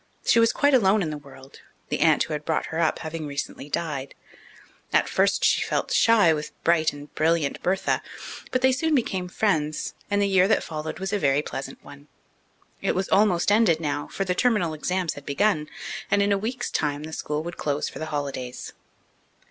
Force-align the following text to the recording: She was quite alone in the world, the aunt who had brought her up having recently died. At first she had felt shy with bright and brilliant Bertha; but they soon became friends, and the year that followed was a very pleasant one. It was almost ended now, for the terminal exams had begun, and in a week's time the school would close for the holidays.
She 0.25 0.39
was 0.39 0.51
quite 0.51 0.73
alone 0.73 1.03
in 1.03 1.11
the 1.11 1.17
world, 1.19 1.59
the 1.89 1.99
aunt 1.99 2.23
who 2.23 2.33
had 2.33 2.43
brought 2.43 2.65
her 2.73 2.79
up 2.79 2.97
having 2.97 3.27
recently 3.27 3.69
died. 3.69 4.15
At 4.91 5.07
first 5.07 5.45
she 5.45 5.61
had 5.61 5.69
felt 5.69 5.91
shy 5.93 6.33
with 6.33 6.59
bright 6.63 6.91
and 6.91 7.13
brilliant 7.13 7.61
Bertha; 7.61 8.01
but 8.49 8.63
they 8.63 8.71
soon 8.71 8.95
became 8.95 9.27
friends, 9.27 9.93
and 10.09 10.19
the 10.19 10.27
year 10.27 10.47
that 10.47 10.63
followed 10.63 10.97
was 10.97 11.13
a 11.13 11.19
very 11.19 11.43
pleasant 11.43 11.83
one. 11.85 12.07
It 12.81 12.95
was 12.95 13.09
almost 13.09 13.51
ended 13.51 13.79
now, 13.79 14.07
for 14.07 14.25
the 14.25 14.33
terminal 14.33 14.73
exams 14.73 15.13
had 15.13 15.23
begun, 15.23 15.69
and 16.09 16.23
in 16.23 16.31
a 16.31 16.35
week's 16.39 16.71
time 16.71 17.03
the 17.03 17.13
school 17.13 17.43
would 17.43 17.57
close 17.57 17.87
for 17.87 17.99
the 17.99 18.07
holidays. 18.07 18.73